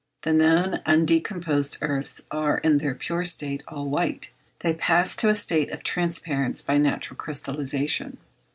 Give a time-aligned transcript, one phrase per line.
[0.23, 4.31] The known undecomposed earths are, in their pure state, all white.
[4.61, 8.17] They pass to a state of transparence by natural crystallization.